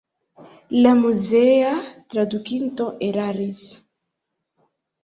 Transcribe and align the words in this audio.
La 0.85 0.93
muzea 1.01 1.75
tradukinto 2.15 2.89
eraris. 3.11 3.63